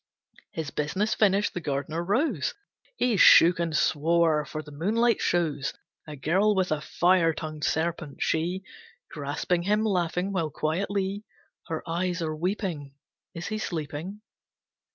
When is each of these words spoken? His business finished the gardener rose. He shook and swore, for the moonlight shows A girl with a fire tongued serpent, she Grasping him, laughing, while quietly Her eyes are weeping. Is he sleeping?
His 0.51 0.71
business 0.71 1.13
finished 1.13 1.53
the 1.53 1.61
gardener 1.61 2.03
rose. 2.03 2.55
He 2.95 3.17
shook 3.17 3.59
and 3.59 3.77
swore, 3.77 4.45
for 4.45 4.63
the 4.63 4.71
moonlight 4.71 5.21
shows 5.21 5.75
A 6.07 6.15
girl 6.15 6.55
with 6.55 6.71
a 6.71 6.81
fire 6.81 7.35
tongued 7.35 7.63
serpent, 7.63 8.17
she 8.19 8.63
Grasping 9.11 9.61
him, 9.61 9.83
laughing, 9.85 10.33
while 10.33 10.49
quietly 10.49 11.23
Her 11.67 11.87
eyes 11.87 12.19
are 12.23 12.35
weeping. 12.35 12.95
Is 13.35 13.45
he 13.49 13.59
sleeping? 13.59 14.21